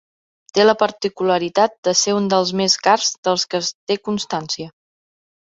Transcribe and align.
Té 0.57 0.63
la 0.63 0.73
particularitat 0.83 1.75
de 1.89 1.93
ser 1.99 2.15
un 2.21 2.31
dels 2.35 2.55
més 2.63 2.79
cars 2.89 3.13
dels 3.29 3.47
que 3.53 3.63
es 3.67 3.73
té 3.77 4.03
constància. 4.11 4.73